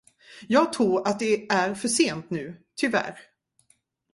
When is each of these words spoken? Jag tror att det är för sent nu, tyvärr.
Jag 0.47 0.73
tror 0.73 1.07
att 1.07 1.19
det 1.19 1.51
är 1.51 1.73
för 1.75 1.87
sent 1.87 2.29
nu, 2.29 2.61
tyvärr. 2.75 3.19